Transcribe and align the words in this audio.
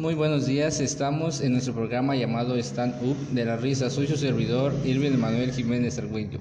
Muy 0.00 0.14
buenos 0.14 0.46
días, 0.46 0.80
estamos 0.80 1.42
en 1.42 1.52
nuestro 1.52 1.74
programa 1.74 2.16
llamado 2.16 2.56
Stand 2.56 2.94
Up 3.04 3.18
de 3.34 3.44
la 3.44 3.58
Risa. 3.58 3.90
Soy 3.90 4.06
su 4.06 4.16
servidor, 4.16 4.72
Irving 4.82 5.18
Manuel 5.18 5.52
Jiménez 5.52 5.98
Argüello. 5.98 6.38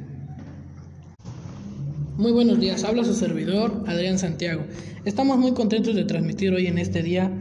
Muy 2.15 2.31
buenos 2.31 2.57
días, 2.61 2.85
habla 2.85 3.03
su 3.03 3.13
servidor, 3.13 3.83
Adrián 3.85 4.17
Santiago. 4.17 4.63
Estamos 5.03 5.37
muy 5.37 5.51
contentos 5.51 5.93
de 5.93 6.05
transmitir 6.05 6.53
hoy 6.53 6.67
en 6.67 6.77
este 6.77 7.03
día 7.03 7.33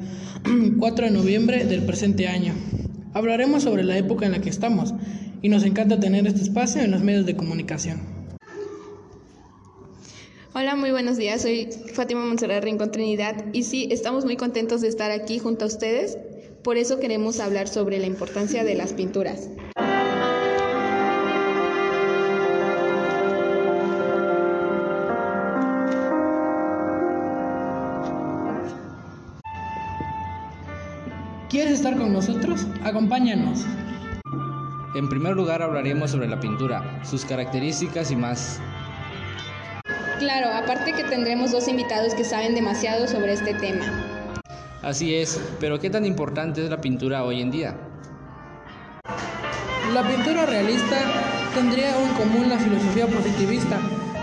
4 0.81 1.05
de 1.05 1.13
noviembre 1.13 1.65
del 1.65 1.85
presente 1.85 2.27
año. 2.27 2.53
Hablaremos 3.15 3.63
sobre 3.63 3.85
la 3.85 3.97
época 3.97 4.27
en 4.27 4.33
la 4.33 4.41
que 4.41 4.51
estamos 4.51 4.95
y 5.41 5.49
nos 5.49 5.63
encanta 5.63 6.01
tener 6.01 6.27
este 6.27 6.43
espacio 6.43 6.83
en 6.83 6.91
los 6.91 7.01
medios 7.01 7.27
de 7.27 7.37
comunicación. 7.37 8.18
Hola, 10.55 10.77
muy 10.77 10.91
buenos 10.93 11.19
días. 11.19 11.43
Soy 11.43 11.69
Fátima 11.93 12.25
Monserrat 12.25 12.65
Rincón 12.65 12.91
Trinidad 12.91 13.45
y 13.53 13.65
sí, 13.65 13.87
estamos 13.91 14.25
muy 14.25 14.39
contentos 14.39 14.81
de 14.81 14.89
estar 14.89 15.11
aquí 15.11 15.39
junto 15.39 15.67
a 15.67 15.69
ustedes. 15.69 16.17
Por 16.65 16.79
eso 16.79 16.99
queremos 16.99 17.39
hablar 17.39 17.69
sobre 17.69 17.99
la 17.99 18.07
importancia 18.07 18.65
de 18.65 18.75
las 18.75 18.95
pinturas. 18.95 19.51
¿Quieres 31.51 31.75
estar 31.75 31.99
con 31.99 32.15
nosotros? 32.15 32.67
Acompáñanos. 32.83 33.67
En 34.95 35.11
primer 35.11 35.37
lugar 35.37 35.61
hablaremos 35.61 36.11
sobre 36.11 36.27
la 36.27 36.41
pintura, 36.41 37.05
sus 37.05 37.27
características 37.27 38.11
y 38.11 38.17
más. 38.17 38.61
Claro, 40.19 40.49
aparte 40.53 40.93
que 40.95 41.05
tendremos 41.05 41.53
dos 41.53 41.69
invitados 41.69 42.13
que 42.15 42.25
saben 42.25 42.55
demasiado 42.55 43.07
sobre 43.07 43.35
este 43.35 43.55
tema. 43.55 43.85
Así 44.83 45.15
es, 45.15 45.41
pero 45.61 45.79
¿qué 45.79 45.91
tan 45.91 46.05
importante 46.05 46.65
es 46.65 46.71
la 46.71 46.81
pintura 46.81 47.23
hoy 47.25 47.41
en 47.41 47.53
día? 47.53 47.77
La 49.95 50.07
pintura 50.07 50.45
realista 50.45 50.97
tendría 51.55 51.91
en 52.01 52.09
común 52.15 52.49
la 52.49 52.59
filosofía 52.59 53.07
positivista, 53.07 53.79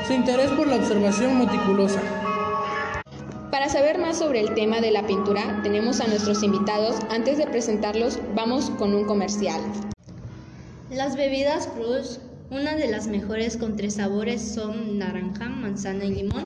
su 0.06 0.14
interés 0.14 0.52
por 0.52 0.68
la 0.68 0.76
observación 0.76 1.40
meticulosa. 1.40 2.02
Para 3.50 3.70
saber 3.70 3.98
más 3.98 4.18
sobre 4.18 4.42
el 4.42 4.54
tema 4.54 4.82
de 4.82 4.92
la 4.92 5.08
pintura, 5.08 5.62
tenemos 5.64 6.02
a 6.02 6.08
nuestros 6.08 6.44
invitados. 6.44 6.98
Antes 7.10 7.38
de 7.38 7.48
presentarlos, 7.48 8.20
vamos 8.36 8.70
con 8.72 8.94
un 8.94 9.06
comercial. 9.06 9.62
Las 10.90 11.16
bebidas 11.16 11.68
Cruz 11.68 12.20
una 12.50 12.76
de 12.76 12.88
las 12.88 13.08
mejores 13.08 13.58
con 13.58 13.76
tres 13.76 13.96
sabores 13.96 14.42
son 14.42 15.00
naranja, 15.00 15.50
manzana 15.50 16.06
y 16.06 16.14
limón. 16.14 16.44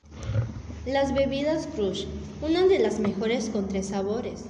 Las 0.86 1.12
bebidas 1.12 1.66
Crush. 1.74 2.06
Una 2.42 2.66
de 2.66 2.78
las 2.78 2.98
mejores 3.00 3.50
con 3.50 3.68
tres 3.68 3.88
sabores 3.88 4.44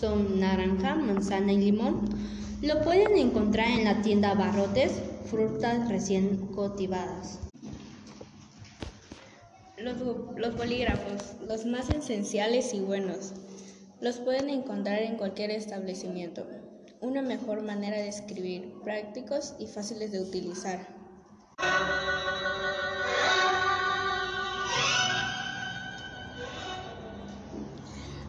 son 0.00 0.40
naranja, 0.40 0.94
manzana 0.94 1.52
y 1.52 1.58
limón. 1.58 2.08
Lo 2.62 2.82
pueden 2.82 3.18
encontrar 3.18 3.68
en 3.68 3.84
la 3.84 4.00
tienda 4.00 4.34
Barrotes, 4.34 4.92
frutas 5.30 5.88
recién 5.88 6.38
cultivadas. 6.54 7.38
Los, 9.76 9.96
los, 10.36 10.56
bolígrafos, 10.56 11.34
los 11.46 11.66
más 11.66 11.90
esenciales 11.90 12.72
y 12.72 12.80
buenos, 12.80 13.34
los 14.00 14.16
pueden 14.16 14.48
encontrar 14.48 15.02
en 15.02 15.16
cualquier 15.16 15.50
establecimiento 15.50 16.46
una 17.04 17.20
mejor 17.20 17.60
manera 17.60 17.98
de 17.98 18.08
escribir, 18.08 18.72
prácticos 18.82 19.54
y 19.58 19.66
fáciles 19.66 20.10
de 20.10 20.22
utilizar. 20.22 20.93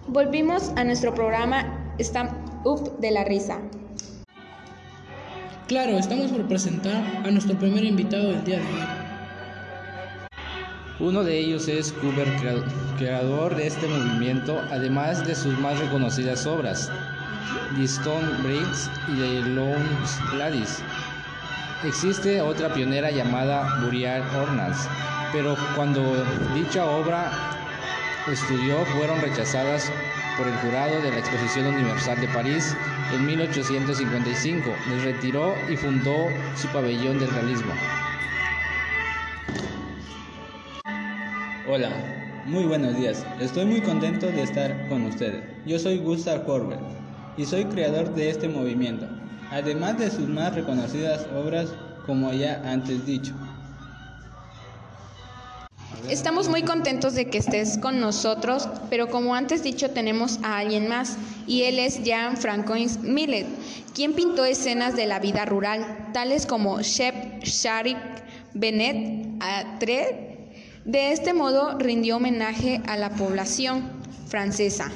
Volvimos 0.08 0.72
a 0.78 0.84
nuestro 0.84 1.14
programa 1.14 1.94
Stamp 2.00 2.32
Up 2.64 3.00
de 3.00 3.12
la 3.12 3.26
Risa. 3.26 3.60
Claro, 5.68 5.98
estamos 5.98 6.32
por 6.32 6.48
presentar 6.48 7.04
a 7.26 7.32
nuestro 7.32 7.58
primer 7.58 7.84
invitado 7.84 8.30
del 8.30 8.44
día 8.46 8.60
de 8.60 8.64
hoy. 8.64 9.06
Uno 11.00 11.24
de 11.24 11.38
ellos 11.38 11.68
es 11.68 11.92
Cooper, 11.92 12.28
creador 12.98 13.56
de 13.56 13.68
este 13.68 13.88
movimiento, 13.88 14.62
además 14.72 15.28
de 15.28 15.36
sus 15.36 15.60
más 15.60 15.80
reconocidas 15.80 16.46
obras, 16.46 16.90
The 17.76 17.84
Stone 17.84 18.44
Bricks 18.44 18.90
y 19.10 19.16
The 19.18 19.42
Lone 19.50 19.86
Gladys. 20.32 20.82
Existe 21.84 22.42
otra 22.42 22.74
pionera 22.74 23.12
llamada 23.12 23.82
Burial 23.84 24.24
Ornals, 24.42 24.88
pero 25.34 25.56
cuando 25.76 26.02
dicha 26.56 26.86
obra 26.86 27.30
estudió 28.32 28.84
fueron 28.86 29.22
rechazadas 29.22 29.92
por 30.38 30.48
el 30.48 30.56
jurado 30.56 31.02
de 31.02 31.12
la 31.12 31.20
Exposición 31.20 31.68
Universal 31.68 32.20
de 32.22 32.28
París 32.30 32.76
en 33.14 33.26
1855. 33.26 34.74
Les 34.90 35.04
retiró 35.04 35.54
y 35.70 35.76
fundó 35.76 36.28
su 36.56 36.68
pabellón 36.70 37.20
del 37.20 37.30
realismo. 37.30 37.74
Hola, 41.68 41.90
muy 42.46 42.64
buenos 42.64 42.96
días. 42.96 43.26
Estoy 43.40 43.66
muy 43.66 43.82
contento 43.82 44.28
de 44.28 44.44
estar 44.44 44.88
con 44.88 45.04
ustedes. 45.04 45.44
Yo 45.66 45.78
soy 45.78 45.98
Gustav 45.98 46.46
Corbett 46.46 46.80
y 47.38 47.46
soy 47.46 47.66
creador 47.66 48.14
de 48.14 48.30
este 48.30 48.48
movimiento, 48.48 49.08
además 49.56 49.98
de 49.98 50.12
sus 50.12 50.28
más 50.28 50.54
reconocidas 50.54 51.28
obras 51.34 51.70
como 52.06 52.34
ya 52.34 52.62
antes 52.66 53.06
dicho. 53.06 53.34
Estamos 56.10 56.50
muy 56.50 56.64
contentos 56.64 57.14
de 57.16 57.30
que 57.30 57.38
estés 57.38 57.78
con 57.78 58.02
nosotros, 58.02 58.68
pero 58.90 59.08
como 59.08 59.34
antes 59.34 59.64
dicho 59.64 59.92
tenemos 59.92 60.40
a 60.44 60.58
alguien 60.58 60.90
más 60.90 61.18
y 61.48 61.64
él 61.64 61.80
es 61.80 62.04
Jean 62.04 62.36
Francois 62.36 63.00
Millet, 63.00 63.48
quien 63.94 64.14
pintó 64.14 64.44
escenas 64.44 64.98
de 64.98 65.06
la 65.06 65.20
vida 65.20 65.46
rural, 65.46 66.10
tales 66.12 66.46
como 66.46 66.82
Shep 66.82 67.42
Sharif 67.44 67.98
Benet 68.54 69.26
Atre. 69.40 70.50
De 70.84 71.14
este 71.14 71.34
modo 71.34 71.80
rindió 71.80 72.18
homenaje 72.18 72.82
a 72.88 72.98
la 72.98 73.12
población 73.12 73.90
francesa 74.28 74.92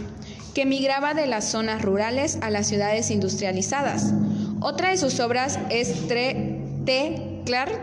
que 0.53 0.65
migraba 0.65 1.13
de 1.13 1.27
las 1.27 1.45
zonas 1.45 1.81
rurales 1.81 2.39
a 2.41 2.49
las 2.49 2.67
ciudades 2.67 3.09
industrializadas. 3.11 4.13
Otra 4.61 4.89
de 4.89 4.97
sus 4.97 5.21
obras 5.21 5.57
es 5.69 6.07
T. 6.07 7.41
Clark, 7.45 7.79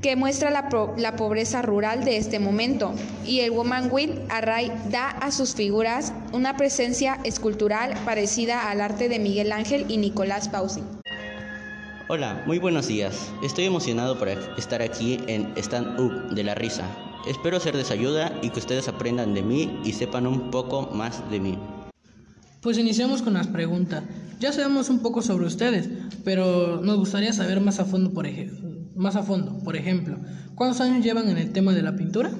que 0.00 0.14
muestra 0.14 0.50
la, 0.50 0.68
la, 0.96 1.16
pobreza 1.16 1.60
rural 1.60 2.04
de 2.04 2.18
este 2.18 2.38
momento, 2.38 2.94
y 3.26 3.40
el 3.40 3.50
Woman 3.50 3.88
Will 3.90 4.20
Array 4.28 4.70
da 4.90 5.08
a 5.08 5.32
sus 5.32 5.54
figuras 5.54 6.12
una 6.32 6.56
presencia 6.56 7.18
escultural 7.24 7.94
parecida 8.04 8.70
al 8.70 8.80
arte 8.80 9.08
de 9.08 9.18
Miguel 9.18 9.50
Ángel 9.50 9.86
y 9.88 9.96
Nicolás 9.96 10.48
Pausi. 10.48 10.82
Hola, 12.06 12.44
muy 12.46 12.58
buenos 12.58 12.86
días. 12.86 13.32
Estoy 13.42 13.64
emocionado 13.64 14.16
por 14.16 14.28
estar 14.28 14.82
aquí 14.82 15.18
en 15.26 15.52
Stand 15.56 15.98
Up 15.98 16.34
de 16.34 16.44
la 16.44 16.54
Risa. 16.54 16.84
Espero 17.26 17.58
ser 17.58 17.76
de 17.76 17.84
su 17.84 17.92
ayuda 17.92 18.38
y 18.40 18.50
que 18.50 18.60
ustedes 18.60 18.86
aprendan 18.86 19.34
de 19.34 19.42
mí 19.42 19.80
y 19.84 19.92
sepan 19.94 20.28
un 20.28 20.52
poco 20.52 20.90
más 20.92 21.28
de 21.30 21.40
mí. 21.40 21.58
Pues 22.60 22.78
iniciamos 22.78 23.20
con 23.20 23.34
las 23.34 23.48
preguntas. 23.48 24.04
Ya 24.40 24.52
sabemos 24.52 24.90
un 24.90 25.00
poco 25.00 25.22
sobre 25.22 25.46
ustedes, 25.46 25.88
pero 26.24 26.80
nos 26.82 26.98
gustaría 26.98 27.32
saber 27.32 27.60
más 27.60 27.80
a 27.80 27.84
fondo, 27.84 28.12
por 28.12 28.26
más 28.94 29.16
a 29.16 29.22
fondo. 29.22 29.58
Por 29.64 29.76
ejemplo, 29.76 30.18
¿cuántos 30.54 30.80
años 30.80 31.04
llevan 31.04 31.28
en 31.28 31.38
el 31.38 31.52
tema 31.52 31.72
de 31.72 31.82
la 31.82 31.96
pintura? 31.96 32.30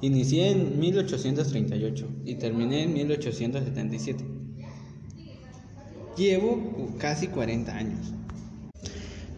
Inicié 0.00 0.50
en 0.50 0.80
1838 0.80 2.08
y 2.24 2.34
terminé 2.36 2.84
en 2.84 2.94
1877. 2.94 4.24
Llevo 6.16 6.94
casi 6.98 7.28
40 7.28 7.74
años. 7.74 8.12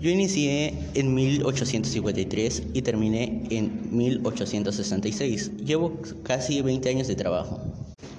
Yo 0.00 0.10
inicié 0.10 0.74
en 0.94 1.14
1853 1.14 2.62
y 2.72 2.82
terminé 2.82 3.44
en 3.50 3.96
1866. 3.96 5.58
Llevo 5.58 6.00
casi 6.24 6.60
20 6.60 6.88
años 6.88 7.06
de 7.06 7.14
trabajo. 7.14 7.60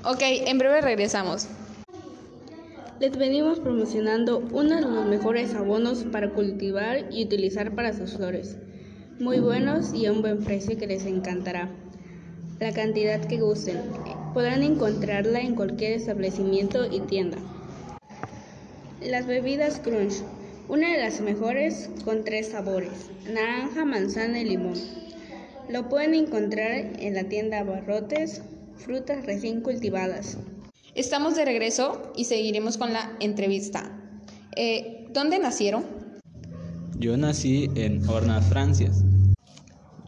Ok, 0.06 0.22
en 0.22 0.58
breve 0.58 0.82
regresamos. 0.82 1.48
Les 3.04 3.18
venimos 3.18 3.60
promocionando 3.60 4.48
uno 4.54 4.76
de 4.76 4.82
los 4.82 5.06
mejores 5.06 5.54
abonos 5.56 6.06
para 6.06 6.30
cultivar 6.30 7.08
y 7.12 7.26
utilizar 7.26 7.76
para 7.76 7.92
sus 7.92 8.14
flores. 8.14 8.56
Muy 9.20 9.42
buenos 9.42 9.94
y 9.94 10.06
a 10.06 10.14
un 10.14 10.22
buen 10.22 10.42
precio 10.42 10.78
que 10.78 10.88
les 10.88 11.06
encantará. 11.06 11.70
La 12.62 12.72
cantidad 12.72 13.20
que 13.20 13.42
gusten. 13.42 13.82
Podrán 14.34 14.64
encontrarla 14.64 15.42
en 15.42 15.54
cualquier 15.54 15.92
establecimiento 15.92 16.86
y 16.90 17.02
tienda. 17.02 17.40
Las 19.02 19.28
bebidas 19.28 19.82
Crunch. 19.84 20.24
Una 20.70 20.94
de 20.94 21.00
las 21.00 21.20
mejores 21.20 21.90
con 22.06 22.24
tres 22.24 22.52
sabores. 22.52 23.10
Naranja, 23.30 23.84
manzana 23.84 24.40
y 24.40 24.46
limón. 24.46 24.76
Lo 25.68 25.90
pueden 25.90 26.14
encontrar 26.14 26.72
en 27.00 27.16
la 27.16 27.26
tienda 27.26 27.66
Barrotes 27.66 28.44
frutas 28.78 29.26
recién 29.26 29.60
cultivadas. 29.60 30.38
Estamos 30.96 31.36
de 31.36 31.44
regreso 31.44 32.12
y 32.16 32.26
seguiremos 32.26 32.78
con 32.78 32.94
la 32.94 33.18
entrevista. 33.20 34.00
Eh, 34.56 35.08
¿Dónde 35.12 35.40
nacieron? 35.40 35.84
Yo 37.00 37.18
nací 37.18 37.68
en 37.74 38.08
Hornas, 38.08 38.46
Francia. 38.48 38.92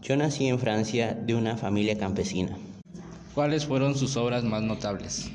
Yo 0.04 0.16
nací 0.16 0.46
en 0.46 0.60
Francia 0.60 1.16
de 1.16 1.34
una 1.34 1.58
familia 1.58 1.98
campesina. 1.98 2.56
¿Cuáles 3.34 3.66
fueron 3.66 3.96
sus 3.96 4.16
obras 4.16 4.44
más 4.44 4.62
notables? 4.62 5.32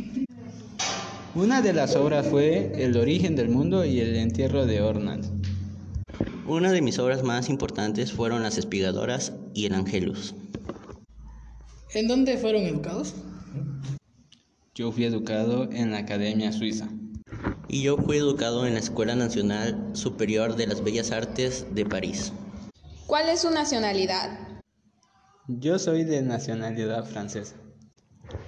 Una 1.34 1.60
de 1.62 1.72
las 1.72 1.96
obras 1.96 2.28
fue 2.28 2.70
El 2.76 2.96
origen 2.96 3.34
del 3.34 3.48
mundo 3.48 3.84
y 3.84 3.98
el 3.98 4.14
entierro 4.14 4.66
de 4.66 4.82
Ornat. 4.82 5.26
Una 6.46 6.70
de 6.70 6.80
mis 6.80 7.00
obras 7.00 7.24
más 7.24 7.48
importantes 7.48 8.12
fueron 8.12 8.44
Las 8.44 8.56
espigadoras 8.56 9.32
y 9.52 9.66
El 9.66 9.74
Angelus. 9.74 10.32
¿En 11.92 12.06
dónde 12.06 12.38
fueron 12.38 12.62
educados? 12.62 13.16
Yo 14.74 14.92
fui 14.92 15.04
educado 15.04 15.68
en 15.72 15.90
la 15.90 15.98
Academia 15.98 16.52
Suiza. 16.52 16.88
Y 17.66 17.82
yo 17.82 17.96
fui 17.96 18.18
educado 18.18 18.66
en 18.66 18.74
la 18.74 18.78
Escuela 18.78 19.16
Nacional 19.16 19.90
Superior 19.94 20.54
de 20.54 20.68
las 20.68 20.84
Bellas 20.84 21.10
Artes 21.10 21.66
de 21.74 21.84
París. 21.84 22.32
¿Cuál 23.06 23.28
es 23.28 23.40
su 23.40 23.50
nacionalidad? 23.50 24.38
Yo 25.48 25.78
soy 25.80 26.04
de 26.04 26.22
nacionalidad 26.22 27.04
francesa. 27.04 27.56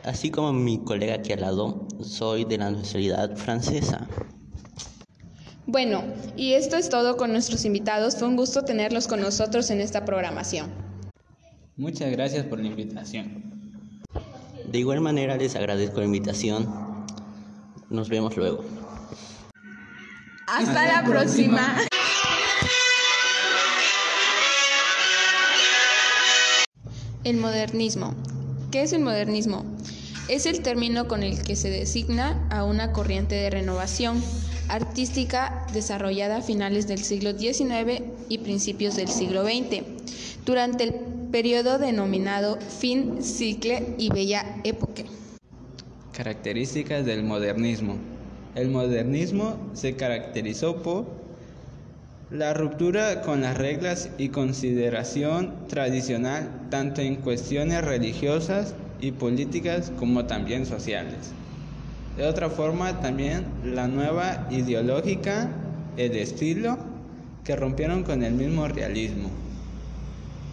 Así 0.04 0.30
como 0.30 0.52
mi 0.52 0.84
colega 0.84 1.14
aquí 1.14 1.32
al 1.32 1.40
lado, 1.40 1.88
soy 2.00 2.44
de 2.44 2.58
la 2.58 2.70
nacionalidad 2.70 3.36
francesa. 3.36 4.06
Bueno, 5.66 6.04
y 6.36 6.52
esto 6.52 6.76
es 6.76 6.88
todo 6.88 7.16
con 7.16 7.32
nuestros 7.32 7.64
invitados. 7.64 8.16
Fue 8.16 8.28
un 8.28 8.36
gusto 8.36 8.62
tenerlos 8.62 9.08
con 9.08 9.20
nosotros 9.20 9.70
en 9.70 9.80
esta 9.80 10.04
programación. 10.04 10.70
Muchas 11.76 12.12
gracias 12.12 12.46
por 12.46 12.60
la 12.60 12.68
invitación. 12.68 13.51
De 14.72 14.78
igual 14.78 15.02
manera 15.02 15.36
les 15.36 15.54
agradezco 15.54 16.00
la 16.00 16.06
invitación. 16.06 16.66
Nos 17.90 18.08
vemos 18.08 18.38
luego. 18.38 18.64
Hasta, 20.46 20.86
la 20.86 21.04
próxima. 21.04 21.76
El 27.22 27.36
modernismo. 27.36 28.14
¿Qué 28.70 28.80
es 28.80 28.94
el 28.94 29.02
modernismo? 29.02 29.66
Es 30.28 30.46
el 30.46 30.62
término 30.62 31.06
con 31.06 31.22
el 31.22 31.42
que 31.42 31.54
se 31.54 31.68
designa 31.68 32.48
a 32.48 32.64
una 32.64 32.92
corriente 32.92 33.34
de 33.34 33.50
renovación 33.50 34.24
artística 34.68 35.66
desarrollada 35.74 36.38
a 36.38 36.40
finales 36.40 36.88
del 36.88 37.04
siglo 37.04 37.38
XIX 37.38 38.02
y 38.30 38.38
principios 38.38 38.96
del 38.96 39.08
siglo 39.08 39.44
XX, 39.44 39.84
durante 40.46 40.84
el 40.84 41.11
periodo 41.32 41.78
denominado 41.78 42.58
fin 42.60 43.22
cicle 43.22 43.94
y 43.98 44.10
bella 44.10 44.60
época. 44.64 45.02
Características 46.12 47.06
del 47.06 47.24
modernismo. 47.24 47.96
El 48.54 48.68
modernismo 48.68 49.56
se 49.72 49.96
caracterizó 49.96 50.82
por 50.82 51.06
la 52.30 52.52
ruptura 52.52 53.22
con 53.22 53.40
las 53.40 53.56
reglas 53.56 54.10
y 54.18 54.28
consideración 54.28 55.66
tradicional 55.68 56.68
tanto 56.70 57.00
en 57.00 57.16
cuestiones 57.16 57.82
religiosas 57.82 58.74
y 59.00 59.12
políticas 59.12 59.90
como 59.98 60.26
también 60.26 60.66
sociales. 60.66 61.32
De 62.16 62.26
otra 62.26 62.50
forma, 62.50 63.00
también 63.00 63.46
la 63.64 63.88
nueva 63.88 64.46
ideológica, 64.50 65.50
el 65.96 66.14
estilo, 66.14 66.76
que 67.42 67.56
rompieron 67.56 68.02
con 68.02 68.22
el 68.22 68.34
mismo 68.34 68.68
realismo. 68.68 69.30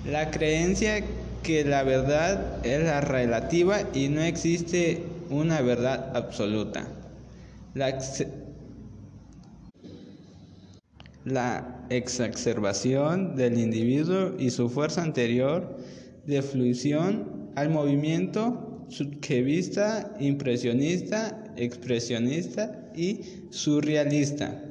La 0.05 0.31
creencia 0.31 1.03
que 1.43 1.63
la 1.65 1.83
verdad 1.83 2.65
es 2.65 2.83
la 2.83 3.01
relativa 3.01 3.81
y 3.93 4.07
no 4.09 4.21
existe 4.21 5.03
una 5.29 5.61
verdad 5.61 6.11
absoluta. 6.15 6.87
La, 11.25 11.75
exacerbación 11.89 13.35
del 13.35 13.57
individuo 13.59 14.35
y 14.37 14.51
su 14.51 14.69
fuerza 14.69 15.01
anterior 15.01 15.77
de 16.25 16.41
fluición 16.41 17.51
al 17.55 17.69
movimiento 17.69 18.85
subjevista, 18.89 20.15
impresionista 20.19 21.39
expresionista 21.59 22.91
y 22.95 23.21
surrealista. 23.49 24.63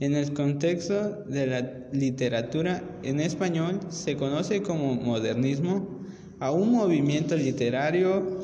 En 0.00 0.14
el 0.14 0.32
contexto 0.32 1.24
de 1.24 1.48
la 1.48 1.88
literatura 1.92 2.84
en 3.02 3.18
español 3.18 3.80
se 3.88 4.16
conoce 4.16 4.62
como 4.62 4.94
modernismo 4.94 6.04
a 6.38 6.52
un 6.52 6.70
movimiento 6.70 7.36
literario 7.36 8.38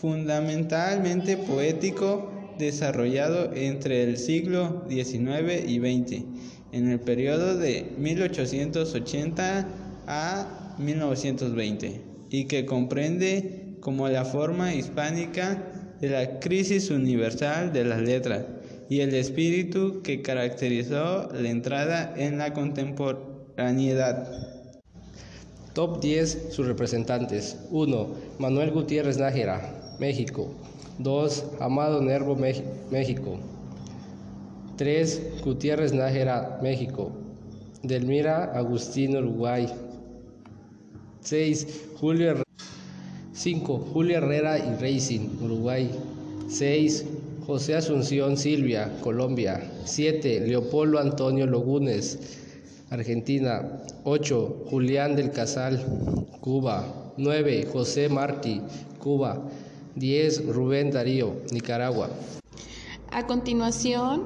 fundamentalmente 0.00 1.38
poético 1.38 2.30
desarrollado 2.56 3.52
entre 3.54 4.04
el 4.04 4.16
siglo 4.16 4.84
XIX 4.88 5.68
y 5.68 5.80
XX, 5.80 6.24
en 6.70 6.88
el 6.88 7.00
periodo 7.00 7.56
de 7.56 7.90
1880 7.98 9.68
a 10.06 10.76
1920, 10.78 12.00
y 12.30 12.44
que 12.44 12.64
comprende 12.64 13.76
como 13.80 14.08
la 14.08 14.24
forma 14.24 14.72
hispánica 14.72 15.96
de 16.00 16.10
la 16.10 16.38
crisis 16.38 16.90
universal 16.90 17.72
de 17.72 17.84
las 17.84 18.00
letras 18.00 18.44
y 18.88 19.00
el 19.00 19.14
espíritu 19.14 20.02
que 20.02 20.22
caracterizó 20.22 21.28
la 21.32 21.48
entrada 21.48 22.14
en 22.16 22.38
la 22.38 22.52
contemporaneidad. 22.52 24.28
Top 25.74 26.00
10 26.00 26.48
sus 26.50 26.66
representantes. 26.66 27.58
1. 27.70 28.08
Manuel 28.38 28.70
Gutiérrez 28.70 29.18
Nájera, 29.18 29.96
México. 29.98 30.50
2. 30.98 31.44
Amado 31.60 32.00
Nervo, 32.00 32.36
México. 32.36 33.38
3. 34.76 35.42
Gutiérrez 35.44 35.92
Nájera, 35.92 36.58
México. 36.62 37.12
Delmira 37.82 38.44
Agustín, 38.54 39.16
Uruguay. 39.16 39.68
6. 41.20 41.66
Julio 42.00 42.42
5. 43.32 43.78
Julia 43.92 44.18
Herrera 44.18 44.58
y 44.58 44.80
Racing, 44.80 45.28
Uruguay. 45.42 45.90
6. 46.48 47.04
José 47.46 47.76
Asunción 47.76 48.36
Silvia, 48.36 48.90
Colombia. 49.02 49.70
7. 49.84 50.48
Leopoldo 50.48 50.98
Antonio 50.98 51.46
Logunes, 51.46 52.18
Argentina. 52.90 53.84
8. 54.02 54.64
Julián 54.68 55.14
del 55.14 55.30
Casal, 55.30 55.80
Cuba. 56.40 57.12
9. 57.16 57.68
José 57.72 58.08
Martí, 58.08 58.60
Cuba. 58.98 59.48
10. 59.94 60.48
Rubén 60.48 60.90
Darío, 60.90 61.36
Nicaragua. 61.52 62.10
A 63.12 63.28
continuación, 63.28 64.24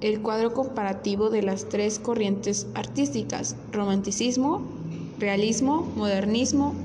el 0.00 0.22
cuadro 0.22 0.54
comparativo 0.54 1.28
de 1.28 1.42
las 1.42 1.68
tres 1.68 1.98
corrientes 1.98 2.68
artísticas, 2.74 3.56
romanticismo, 3.72 4.62
realismo, 5.18 5.92
modernismo 5.96 6.76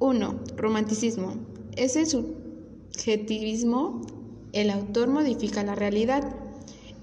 1. 0.00 0.40
Romanticismo. 0.58 1.32
Es 1.76 1.96
el 1.96 2.06
subjetivismo. 2.06 4.19
El 4.52 4.70
autor 4.70 5.08
modifica 5.08 5.62
la 5.62 5.74
realidad. 5.76 6.34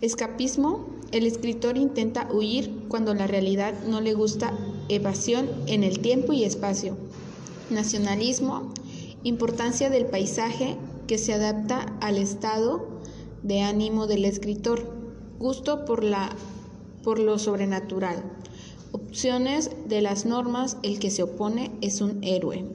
Escapismo. 0.02 0.86
El 1.12 1.26
escritor 1.26 1.78
intenta 1.78 2.28
huir 2.32 2.84
cuando 2.90 3.14
la 3.14 3.26
realidad 3.26 3.74
no 3.88 4.02
le 4.02 4.14
gusta. 4.14 4.54
Evasión 4.90 5.50
en 5.66 5.84
el 5.84 6.00
tiempo 6.00 6.34
y 6.34 6.44
espacio. 6.44 6.98
Nacionalismo. 7.70 8.74
Importancia 9.24 9.90
del 9.90 10.06
paisaje 10.06 10.76
que 11.08 11.18
se 11.18 11.34
adapta 11.34 11.98
al 12.02 12.18
estado 12.18 13.00
de 13.44 13.62
ánimo 13.62 14.08
del 14.08 14.26
escritor. 14.26 14.94
Gusto 15.40 15.86
por, 15.86 16.04
la, 16.04 16.30
por 17.04 17.18
lo 17.20 17.40
sobrenatural. 17.40 18.24
Opciones 18.92 19.72
de 19.88 20.02
las 20.02 20.26
normas, 20.26 20.78
el 20.84 21.00
que 21.00 21.12
se 21.12 21.24
opone 21.24 21.72
es 21.80 22.02
un 22.02 22.22
héroe. 22.24 22.66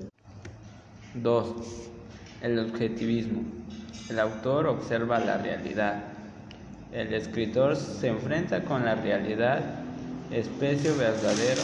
2. 1.15 1.47
El 2.43 2.59
objetivismo. 2.59 3.62
El 4.09 4.19
autor 4.19 4.67
observa 4.67 5.19
la 5.21 5.39
realidad. 5.39 6.03
El 6.93 7.15
escritor 7.15 7.77
se 7.77 8.09
enfrenta 8.09 8.65
con 8.65 8.85
la 8.85 8.95
realidad, 8.95 9.61
especie 10.31 10.91
verdadero 10.93 11.63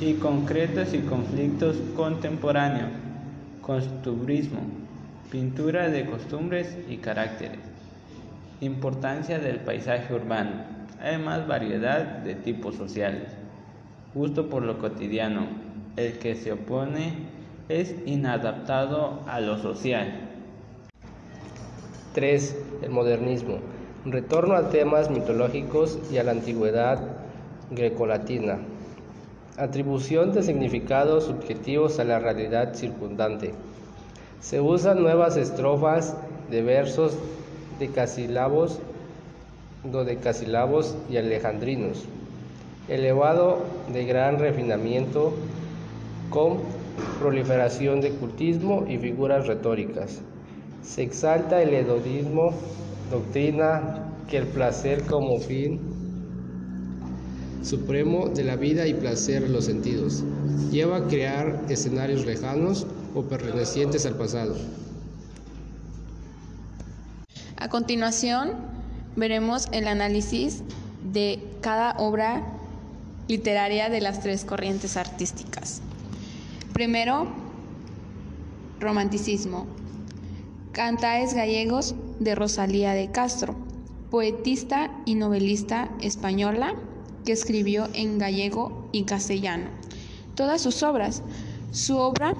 y 0.00 0.14
concretos 0.14 0.94
y 0.94 1.00
conflictos 1.00 1.76
contemporáneos. 1.94 2.90
Costumbrismo. 3.60 4.60
Pintura 5.30 5.90
de 5.90 6.06
costumbres 6.06 6.78
y 6.88 6.98
caracteres. 6.98 7.60
Importancia 8.60 9.38
del 9.38 9.58
paisaje 9.58 10.14
urbano. 10.14 10.62
Hay 11.02 11.18
más 11.18 11.46
variedad 11.46 12.02
de 12.02 12.34
tipos 12.34 12.76
sociales. 12.76 13.28
Gusto 14.14 14.48
por 14.48 14.62
lo 14.62 14.78
cotidiano. 14.78 15.46
El 15.96 16.18
que 16.18 16.34
se 16.34 16.52
opone 16.52 17.14
es 17.68 17.94
inadaptado 18.06 19.22
a 19.26 19.40
lo 19.40 19.58
social. 19.58 20.33
3. 22.14 22.56
El 22.82 22.90
modernismo. 22.90 23.56
Retorno 24.06 24.54
a 24.54 24.70
temas 24.70 25.10
mitológicos 25.10 25.98
y 26.12 26.18
a 26.18 26.22
la 26.22 26.30
antigüedad 26.30 27.00
grecolatina. 27.72 28.60
Atribución 29.56 30.32
de 30.32 30.44
significados 30.44 31.24
subjetivos 31.24 31.98
a 31.98 32.04
la 32.04 32.20
realidad 32.20 32.74
circundante. 32.74 33.52
Se 34.40 34.60
usan 34.60 35.02
nuevas 35.02 35.36
estrofas 35.36 36.16
de 36.52 36.62
versos 36.62 37.16
decasílabos, 37.80 38.78
dodecasílabos 39.82 40.94
y 41.10 41.16
alejandrinos. 41.16 42.04
Elevado 42.86 43.64
de 43.92 44.04
gran 44.04 44.38
refinamiento 44.38 45.32
con 46.30 46.60
proliferación 47.18 48.00
de 48.00 48.10
cultismo 48.10 48.84
y 48.88 48.98
figuras 48.98 49.48
retóricas. 49.48 50.22
Se 50.84 51.02
exalta 51.02 51.62
el 51.62 51.72
hedonismo 51.72 52.52
doctrina 53.10 54.04
que 54.28 54.38
el 54.38 54.46
placer 54.46 55.04
como 55.06 55.38
fin 55.38 55.80
supremo 57.62 58.28
de 58.28 58.44
la 58.44 58.56
vida 58.56 58.86
y 58.86 58.94
placer 58.94 59.42
de 59.42 59.48
los 59.48 59.64
sentidos 59.64 60.22
lleva 60.70 60.98
a 60.98 61.06
crear 61.06 61.64
escenarios 61.68 62.26
lejanos 62.26 62.86
o 63.14 63.22
pertenecientes 63.22 64.04
al 64.04 64.16
pasado. 64.16 64.56
A 67.56 67.68
continuación, 67.68 68.52
veremos 69.16 69.68
el 69.72 69.88
análisis 69.88 70.62
de 71.12 71.42
cada 71.60 71.96
obra 71.98 72.42
literaria 73.28 73.88
de 73.88 74.00
las 74.00 74.20
tres 74.20 74.44
corrientes 74.44 74.96
artísticas. 74.98 75.80
Primero, 76.74 77.26
romanticismo. 78.80 79.66
Cantaes 80.74 81.34
gallegos 81.34 81.94
de 82.18 82.34
Rosalía 82.34 82.94
de 82.94 83.08
Castro, 83.12 83.54
poetista 84.10 84.90
y 85.04 85.14
novelista 85.14 85.88
española 86.00 86.74
que 87.24 87.30
escribió 87.30 87.88
en 87.94 88.18
gallego 88.18 88.88
y 88.90 89.04
castellano. 89.04 89.66
Todas 90.34 90.60
sus 90.60 90.82
obras. 90.82 91.22
Su 91.70 91.98
obra, 91.98 92.34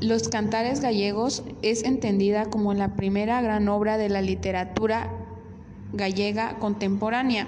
Los 0.00 0.30
Cantares 0.30 0.80
Gallegos, 0.80 1.42
es 1.60 1.84
entendida 1.84 2.46
como 2.46 2.72
la 2.72 2.96
primera 2.96 3.42
gran 3.42 3.68
obra 3.68 3.98
de 3.98 4.08
la 4.08 4.22
literatura 4.22 5.12
gallega 5.92 6.58
contemporánea, 6.60 7.46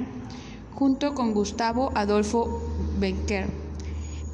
junto 0.74 1.14
con 1.14 1.32
Gustavo 1.32 1.90
Adolfo 1.94 2.60
Becker. 3.00 3.46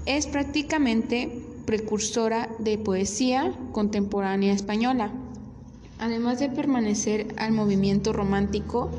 Es 0.06 0.26
prácticamente 0.26 1.40
precursora 1.66 2.49
de 2.58 2.78
poesía 2.78 3.52
contemporánea 3.70 4.52
española. 4.52 5.12
Además 5.99 6.38
de 6.38 6.49
permanecer 6.49 7.35
al 7.38 7.52
movimiento 7.52 8.12
romántico, 8.12 8.90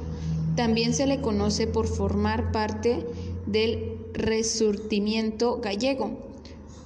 también 0.55 0.93
se 0.93 1.07
le 1.07 1.21
conoce 1.21 1.67
por 1.67 1.87
formar 1.87 2.51
parte 2.51 3.05
del 3.45 3.97
resurtimiento 4.13 5.59
gallego, 5.61 6.11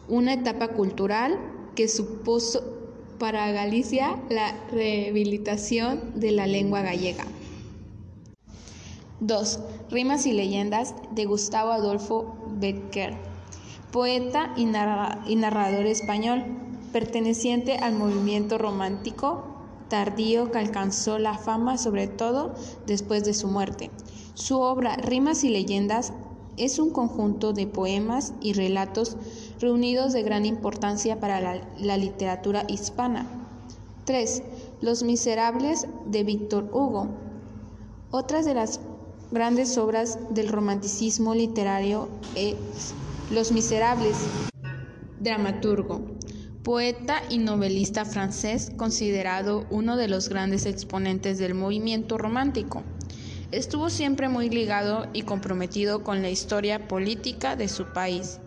una 0.07 0.33
etapa 0.33 0.69
cultural 0.69 1.39
que 1.75 1.87
supuso 1.87 2.61
para 3.17 3.51
Galicia 3.51 4.21
la 4.29 4.53
rehabilitación 4.71 6.19
de 6.19 6.31
la 6.31 6.45
lengua 6.45 6.81
gallega. 6.81 7.25
2. 9.21 9.59
Rimas 9.89 10.25
y 10.25 10.33
leyendas 10.33 10.93
de 11.11 11.25
Gustavo 11.25 11.71
Adolfo 11.71 12.35
Becker, 12.59 13.15
poeta 13.91 14.53
y, 14.57 14.65
narrador 14.65 15.85
español, 15.85 16.43
perteneciente 16.91 17.77
al 17.77 17.93
movimiento 17.93 18.57
romántico 18.57 19.52
tardío 19.89 20.51
que 20.51 20.59
alcanzó 20.59 21.19
la 21.19 21.37
fama 21.37 21.77
sobre 21.77 22.07
todo 22.07 22.53
después 22.85 23.23
de 23.23 23.33
su 23.33 23.47
muerte. 23.47 23.91
Su 24.33 24.59
obra 24.59 24.95
Rimas 24.95 25.43
y 25.43 25.49
leyendas 25.49 26.13
es 26.57 26.79
un 26.79 26.91
conjunto 26.91 27.53
de 27.53 27.67
poemas 27.67 28.33
y 28.41 28.53
relatos 28.53 29.17
reunidos 29.59 30.13
de 30.13 30.23
gran 30.23 30.45
importancia 30.45 31.19
para 31.19 31.61
la, 31.77 31.97
literatura 31.97 32.65
hispana. 32.67 33.27
3. 34.05 34.43
Los 34.81 35.03
Miserables 35.03 35.87
de 36.05 36.23
Víctor 36.23 36.69
Hugo. 36.73 37.07
Otras 38.11 38.45
de 38.45 38.53
las 38.53 38.79
grandes 39.31 39.77
obras 39.77 40.19
del 40.29 40.49
romanticismo 40.49 41.33
literario 41.33 42.09
es 42.35 42.55
Los 43.31 43.51
Miserables, 43.51 44.15
dramaturgo, 45.19 46.01
poeta 46.63 47.21
y 47.29 47.39
novelista 47.39 48.05
francés 48.05 48.71
considerado 48.77 49.67
uno 49.69 49.97
de 49.97 50.07
los 50.07 50.29
grandes 50.29 50.65
exponentes 50.65 51.37
del 51.37 51.53
movimiento 51.53 52.17
romántico. 52.17 52.83
Estuvo 53.51 53.89
siempre 53.89 54.29
muy 54.29 54.49
ligado 54.49 55.07
y 55.11 55.23
comprometido 55.23 56.03
con 56.03 56.21
la 56.21 56.29
historia 56.29 56.87
política 56.87 57.57
de 57.57 57.67
su 57.67 57.87
país, 57.87 58.39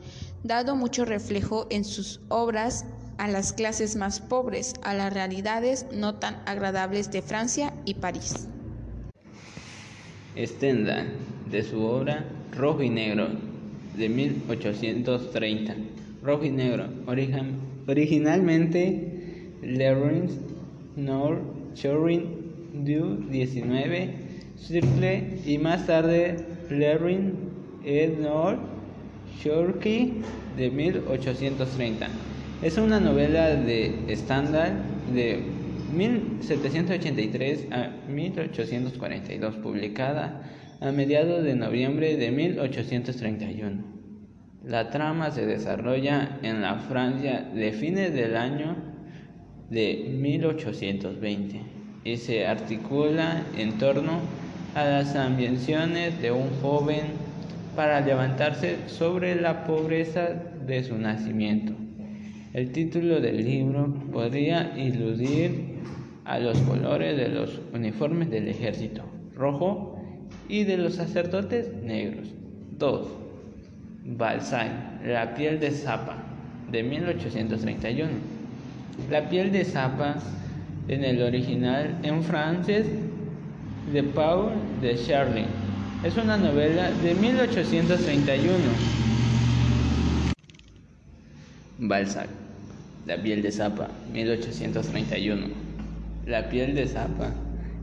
dado 0.42 0.76
mucho 0.76 1.04
reflejo 1.04 1.66
en 1.70 1.84
sus 1.84 2.20
obras 2.28 2.86
a 3.18 3.28
las 3.28 3.52
clases 3.52 3.96
más 3.96 4.20
pobres, 4.20 4.74
a 4.82 4.94
las 4.94 5.12
realidades 5.12 5.86
no 5.92 6.14
tan 6.14 6.42
agradables 6.46 7.10
de 7.10 7.20
Francia 7.20 7.74
y 7.84 7.94
París. 7.94 8.48
Stendhal, 10.38 11.08
de 11.50 11.62
su 11.62 11.82
obra 11.82 12.24
Rojo 12.52 12.82
y 12.82 12.90
Negro, 12.90 13.28
de 13.96 14.08
1830. 14.08 15.76
Rojo 16.22 16.44
y 16.44 16.50
Negro, 16.50 16.88
originalmente 17.86 19.52
Lawrence 19.62 20.34
Nor 20.96 21.40
Chorin 21.74 22.24
du 22.84 23.28
19 23.30 24.10
Circle 24.56 25.38
y 25.44 25.58
más 25.58 25.86
tarde 25.86 26.36
Lawrence 26.70 27.34
Ed 27.84 28.18
Nor 28.20 28.58
Shorky 29.42 30.14
de 30.56 30.70
1830. 30.70 32.08
Es 32.62 32.78
una 32.78 32.98
novela 32.98 33.54
de 33.54 33.92
Stendhal 34.16 34.82
de 35.14 35.40
1783 35.94 37.66
a 37.70 37.90
1842, 38.10 39.56
publicada 39.56 40.42
a 40.80 40.90
mediados 40.90 41.44
de 41.44 41.54
noviembre 41.54 42.16
de 42.16 42.30
1831. 42.30 43.95
La 44.66 44.90
trama 44.90 45.30
se 45.30 45.46
desarrolla 45.46 46.40
en 46.42 46.60
la 46.60 46.74
Francia 46.74 47.48
de 47.54 47.70
fines 47.70 48.12
del 48.12 48.36
año 48.36 48.74
de 49.70 50.16
1820 50.18 51.60
y 52.02 52.16
se 52.16 52.48
articula 52.48 53.44
en 53.56 53.78
torno 53.78 54.18
a 54.74 54.84
las 54.84 55.14
ambiciones 55.14 56.20
de 56.20 56.32
un 56.32 56.50
joven 56.60 57.02
para 57.76 58.00
levantarse 58.00 58.88
sobre 58.88 59.40
la 59.40 59.64
pobreza 59.66 60.30
de 60.66 60.82
su 60.82 60.98
nacimiento. 60.98 61.72
El 62.52 62.72
título 62.72 63.20
del 63.20 63.44
libro 63.44 63.94
podría 64.12 64.76
iludir 64.76 65.76
a 66.24 66.40
los 66.40 66.58
colores 66.62 67.16
de 67.16 67.28
los 67.28 67.60
uniformes 67.72 68.30
del 68.30 68.48
ejército 68.48 69.04
rojo 69.32 70.02
y 70.48 70.64
de 70.64 70.76
los 70.76 70.94
sacerdotes 70.94 71.72
negros. 71.84 72.34
2. 72.78 73.25
Balzac, 74.08 74.70
La 75.04 75.34
piel 75.34 75.58
de 75.58 75.70
Zapa, 75.70 76.16
de 76.70 76.82
1831. 76.82 78.08
La 79.10 79.28
piel 79.28 79.50
de 79.50 79.64
Zapa, 79.64 80.14
en 80.86 81.02
el 81.02 81.20
original 81.22 81.98
en 82.04 82.22
francés, 82.22 82.86
de 83.92 84.02
Paul 84.04 84.52
de 84.80 84.96
Charlie. 84.96 85.46
Es 86.04 86.16
una 86.16 86.36
novela 86.36 86.92
de 87.02 87.14
1831. 87.14 88.54
Balzac, 91.78 92.28
La 93.06 93.16
piel 93.16 93.42
de 93.42 93.50
Zapa, 93.50 93.88
1831. 94.12 95.48
La 96.26 96.48
piel 96.48 96.76
de 96.76 96.86
Zapa, 96.86 97.32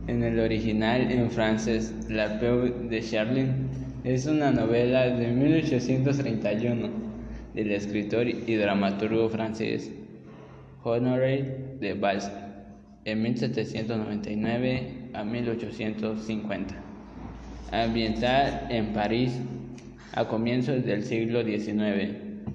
en 0.06 0.22
el 0.22 0.40
original 0.40 1.10
en 1.10 1.30
francés 1.30 1.92
La 2.08 2.40
peau 2.40 2.62
de 2.88 3.02
Charlene, 3.02 3.83
es 4.04 4.26
una 4.26 4.50
novela 4.50 5.08
de 5.08 5.28
1831 5.28 6.90
del 7.54 7.70
escritor 7.70 8.28
y 8.28 8.54
dramaturgo 8.54 9.30
francés 9.30 9.90
Honoré 10.82 11.76
de 11.80 11.94
Balzac, 11.94 12.34
en 13.06 13.22
1799 13.22 15.10
a 15.14 15.24
1850. 15.24 16.74
Ambientada 17.72 18.66
en 18.68 18.92
París 18.92 19.40
a 20.12 20.26
comienzos 20.26 20.84
del 20.84 21.02
siglo 21.02 21.42
XIX, 21.42 22.12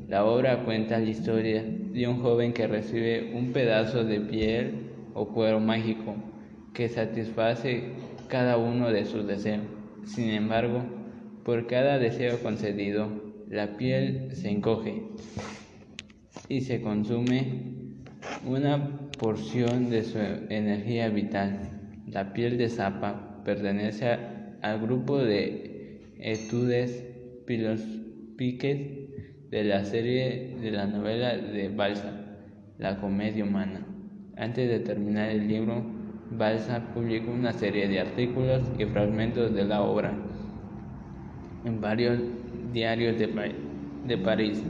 la 0.07 0.25
obra 0.25 0.63
cuenta 0.63 0.99
la 0.99 1.09
historia 1.09 1.63
de 1.63 2.07
un 2.07 2.21
joven 2.21 2.53
que 2.53 2.67
recibe 2.67 3.33
un 3.33 3.53
pedazo 3.53 4.03
de 4.03 4.19
piel 4.19 4.91
o 5.15 5.27
cuero 5.27 5.59
mágico 5.59 6.13
que 6.75 6.89
satisface 6.89 7.85
cada 8.27 8.57
uno 8.57 8.91
de 8.91 9.05
sus 9.05 9.25
deseos. 9.25 9.63
Sin 10.05 10.29
embargo, 10.29 10.98
por 11.43 11.67
cada 11.67 11.99
deseo 11.99 12.39
concedido, 12.41 13.09
la 13.49 13.77
piel 13.77 14.29
se 14.33 14.49
encoge 14.49 15.03
y 16.47 16.61
se 16.61 16.81
consume 16.81 17.63
una 18.45 19.09
porción 19.17 19.89
de 19.89 20.03
su 20.03 20.19
energía 20.19 21.09
vital. 21.09 21.59
La 22.07 22.33
piel 22.33 22.57
de 22.57 22.69
zapa 22.69 23.41
pertenece 23.43 24.17
al 24.61 24.81
grupo 24.81 25.17
de 25.17 26.13
etudes 26.19 27.05
piques 28.37 28.77
de 29.49 29.63
la 29.63 29.83
serie 29.83 30.55
de 30.61 30.71
la 30.71 30.85
novela 30.85 31.35
de 31.35 31.69
Balsa, 31.69 32.25
La 32.77 32.99
comedia 32.99 33.43
humana. 33.43 33.85
Antes 34.37 34.69
de 34.69 34.79
terminar 34.79 35.29
el 35.29 35.47
libro, 35.47 35.83
Balzac 36.31 36.93
publicó 36.93 37.31
una 37.31 37.51
serie 37.51 37.87
de 37.87 37.99
artículos 37.99 38.61
y 38.77 38.85
fragmentos 38.85 39.53
de 39.55 39.65
la 39.65 39.81
obra 39.81 40.28
en 41.65 41.81
varios 41.81 42.19
diarios 42.73 43.17
de, 43.19 43.27
de 44.07 44.17
París, 44.17 44.61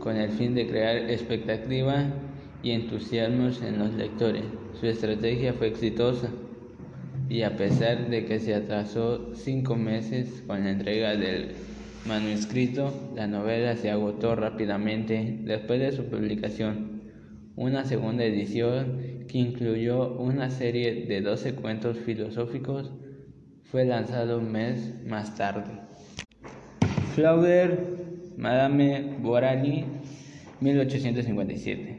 con 0.00 0.16
el 0.16 0.30
fin 0.30 0.54
de 0.54 0.66
crear 0.66 1.10
expectativa 1.10 2.06
y 2.62 2.70
entusiasmos 2.70 3.62
en 3.62 3.78
los 3.78 3.94
lectores. 3.94 4.44
Su 4.78 4.86
estrategia 4.86 5.52
fue 5.52 5.68
exitosa. 5.68 6.30
y 7.28 7.42
a 7.42 7.56
pesar 7.56 8.08
de 8.08 8.24
que 8.24 8.38
se 8.38 8.54
atrasó 8.54 9.34
cinco 9.34 9.76
meses 9.76 10.42
con 10.46 10.64
la 10.64 10.70
entrega 10.70 11.14
del 11.14 11.50
manuscrito, 12.06 12.90
la 13.14 13.26
novela 13.26 13.76
se 13.76 13.90
agotó 13.90 14.34
rápidamente 14.34 15.40
después 15.42 15.78
de 15.78 15.92
su 15.92 16.04
publicación. 16.04 17.02
Una 17.54 17.84
segunda 17.84 18.24
edición, 18.24 19.26
que 19.28 19.38
incluyó 19.38 20.16
una 20.18 20.48
serie 20.48 21.04
de 21.06 21.20
12 21.20 21.54
cuentos 21.54 21.98
filosóficos, 21.98 22.92
fue 23.64 23.84
lanzado 23.84 24.38
un 24.38 24.50
mes 24.50 24.94
más 25.04 25.36
tarde. 25.36 25.87
Flaubert, 27.18 27.80
Madame 28.36 29.16
Bovary, 29.20 29.84
1857. 30.60 31.98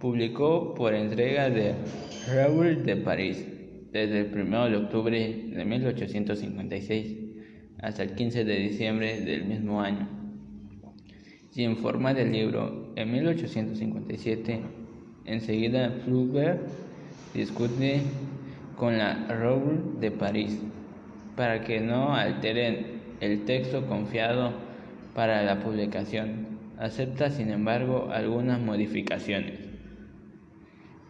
Publicó 0.00 0.72
por 0.74 0.94
entrega 0.94 1.50
de 1.50 1.74
Raoul 2.34 2.82
de 2.86 2.96
París 2.96 3.44
desde 3.92 4.20
el 4.20 4.32
1 4.32 4.70
de 4.70 4.76
octubre 4.78 5.42
de 5.54 5.64
1856 5.66 7.14
hasta 7.82 8.04
el 8.04 8.14
15 8.14 8.46
de 8.46 8.56
diciembre 8.56 9.20
del 9.20 9.44
mismo 9.44 9.82
año. 9.82 10.08
Y 11.54 11.64
en 11.64 11.76
forma 11.76 12.14
de 12.14 12.24
libro, 12.24 12.90
en 12.96 13.12
1857, 13.12 14.60
enseguida 15.26 15.90
Flaubert 16.06 16.62
discute 17.34 18.00
con 18.78 18.96
la 18.96 19.26
Raoul 19.28 20.00
de 20.00 20.10
París 20.10 20.58
para 21.36 21.62
que 21.64 21.80
no 21.80 22.14
alteren 22.14 22.93
el 23.20 23.44
texto 23.44 23.86
confiado 23.86 24.52
para 25.14 25.42
la 25.42 25.60
publicación. 25.60 26.54
Acepta, 26.78 27.30
sin 27.30 27.50
embargo, 27.50 28.08
algunas 28.12 28.60
modificaciones. 28.60 29.60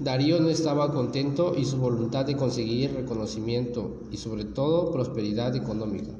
Darío 0.00 0.40
no 0.40 0.48
estaba 0.48 0.92
contento 0.92 1.54
y 1.56 1.64
su 1.64 1.76
voluntad 1.76 2.24
de 2.24 2.36
conseguir 2.36 2.94
reconocimiento 2.94 4.00
y 4.10 4.16
sobre 4.16 4.44
todo 4.44 4.90
prosperidad 4.90 5.54
económica 5.54 6.12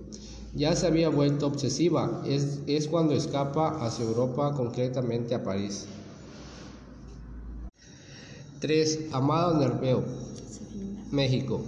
ya 0.54 0.74
se 0.74 0.86
había 0.86 1.08
vuelto 1.08 1.46
obsesiva. 1.46 2.22
Es, 2.26 2.60
es 2.66 2.88
cuando 2.88 3.14
escapa 3.14 3.84
hacia 3.84 4.04
Europa, 4.04 4.52
concretamente 4.54 5.34
a 5.34 5.42
París. 5.42 5.86
3. 8.60 9.06
Amado 9.12 9.58
Nerveo, 9.58 10.04
México. 11.10 11.62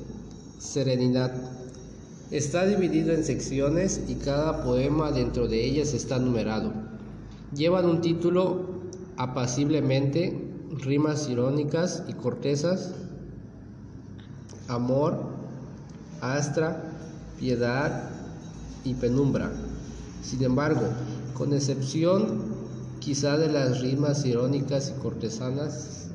Serenidad. 0.58 1.32
Está 2.30 2.66
dividido 2.66 3.12
en 3.12 3.24
secciones 3.24 4.02
y 4.08 4.14
cada 4.14 4.64
poema 4.64 5.10
dentro 5.10 5.48
de 5.48 5.64
ellas 5.64 5.92
está 5.92 6.18
numerado. 6.18 6.72
Llevan 7.54 7.86
un 7.86 8.00
título 8.00 8.82
apaciblemente 9.16 10.41
rimas 10.78 11.28
irónicas 11.28 12.04
y 12.08 12.14
cortesas, 12.14 12.92
amor, 14.68 15.18
astra, 16.20 16.82
piedad 17.38 18.10
y 18.84 18.94
penumbra. 18.94 19.50
Sin 20.22 20.42
embargo, 20.42 20.82
con 21.34 21.52
excepción 21.52 22.52
quizá 23.00 23.36
de 23.36 23.52
las 23.52 23.80
rimas 23.80 24.24
irónicas 24.24 24.92
y 24.96 25.00
cortesanas, 25.00 26.08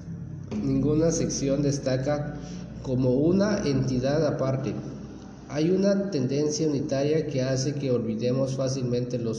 ninguna 0.63 1.11
sección 1.11 1.61
destaca 1.61 2.35
como 2.83 3.11
una 3.11 3.59
entidad 3.59 4.25
aparte. 4.25 4.73
Hay 5.49 5.71
una 5.71 6.09
tendencia 6.09 6.67
unitaria 6.67 7.27
que 7.27 7.41
hace 7.41 7.75
que 7.75 7.91
olvidemos 7.91 8.55
fácilmente 8.55 9.19
las 9.19 9.37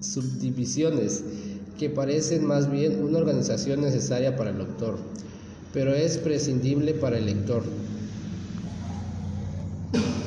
subdivisiones 0.00 1.24
que 1.80 1.88
parecen 1.88 2.44
más 2.44 2.70
bien 2.70 3.02
una 3.02 3.16
organización 3.16 3.80
necesaria 3.80 4.36
para 4.36 4.50
el 4.50 4.60
autor, 4.60 4.98
pero 5.72 5.94
es 5.94 6.18
prescindible 6.18 6.92
para 6.92 7.16
el 7.16 7.24
lector. 7.24 7.62